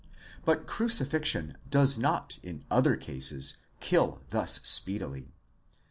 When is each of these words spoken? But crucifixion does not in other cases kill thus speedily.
But 0.45 0.65
crucifixion 0.65 1.57
does 1.69 1.95
not 1.99 2.39
in 2.41 2.65
other 2.71 2.95
cases 2.95 3.57
kill 3.79 4.23
thus 4.31 4.59
speedily. 4.63 5.29